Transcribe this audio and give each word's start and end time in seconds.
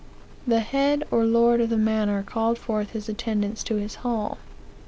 "The 0.47 0.61
head 0.61 1.03
or 1.11 1.23
lord 1.25 1.61
of 1.61 1.69
the 1.69 1.77
manor 1.77 2.23
called 2.23 2.57
forth 2.57 2.89
his 2.93 3.07
attendants 3.07 3.61
to 3.65 3.75
his 3.75 3.97
hall. 4.01 4.39